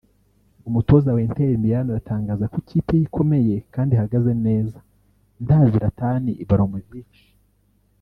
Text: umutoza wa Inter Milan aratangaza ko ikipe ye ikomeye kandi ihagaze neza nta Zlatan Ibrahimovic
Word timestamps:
umutoza 0.67 1.09
wa 1.15 1.21
Inter 1.25 1.49
Milan 1.61 1.87
aratangaza 1.91 2.45
ko 2.51 2.55
ikipe 2.63 2.91
ye 2.99 3.03
ikomeye 3.07 3.55
kandi 3.73 3.91
ihagaze 3.93 4.31
neza 4.45 4.77
nta 5.45 5.59
Zlatan 5.71 6.23
Ibrahimovic 6.43 7.11